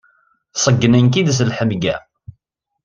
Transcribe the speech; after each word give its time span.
Ṣeggnen-k-id 0.63 1.27
s 1.37 1.39
leḥmegga. 1.49 1.95